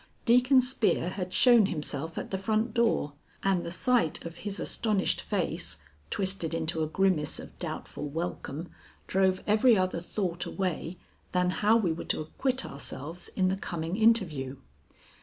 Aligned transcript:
Deacon 0.25 0.61
Spear 0.63 1.09
had 1.09 1.31
shown 1.31 1.67
himself 1.67 2.17
at 2.17 2.31
the 2.31 2.37
front 2.39 2.73
door, 2.73 3.13
and 3.43 3.63
the 3.63 3.69
sight 3.69 4.25
of 4.25 4.37
his 4.37 4.59
astonished 4.59 5.21
face 5.21 5.77
twisted 6.09 6.55
into 6.55 6.81
a 6.81 6.87
grimace 6.87 7.37
of 7.39 7.55
doubtful 7.59 8.09
welcome 8.09 8.69
drove 9.05 9.43
every 9.45 9.77
other 9.77 9.99
thought 10.01 10.43
away 10.47 10.97
than 11.33 11.51
how 11.51 11.77
we 11.77 11.91
were 11.91 12.05
to 12.05 12.21
acquit 12.21 12.65
ourselves 12.65 13.27
in 13.35 13.49
the 13.49 13.55
coming 13.55 13.95
interview. 13.95 14.55